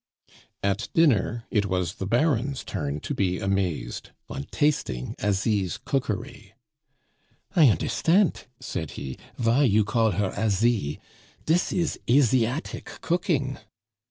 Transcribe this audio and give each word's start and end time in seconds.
At 0.63 0.87
dinner 0.95 1.43
it 1.51 1.67
was 1.67 1.93
the 1.97 2.07
Baron's 2.07 2.63
turn 2.63 3.01
to 3.01 3.13
be 3.13 3.39
amazed 3.39 4.09
on 4.29 4.45
tasting 4.49 5.13
Asie's 5.19 5.77
cookery. 5.77 6.55
"I 7.55 7.67
understant," 7.69 8.47
said 8.59 8.89
he, 8.97 9.19
"vy 9.37 9.65
you 9.65 9.83
call 9.85 10.09
her 10.13 10.33
Asie; 10.35 10.99
dis 11.45 11.71
is 11.71 11.99
Asiatic 12.09 12.85
cooking." 13.01 13.59